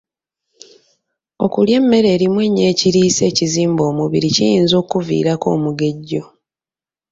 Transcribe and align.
Okulya 1.45 1.75
emmere 1.81 2.07
erimu 2.15 2.39
ennyo 2.47 2.63
ekiriisa 2.71 3.23
ekizimba 3.31 3.81
omubiri 3.91 4.27
kiyinza 4.35 4.75
okkuviirako 4.81 5.45
omugejjo. 5.55 6.23